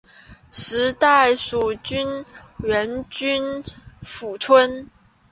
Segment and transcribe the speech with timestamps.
[0.03, 0.05] 古
[0.51, 0.95] 时
[1.37, 2.25] 属荏
[2.57, 3.63] 原郡
[4.01, 4.89] 衾村。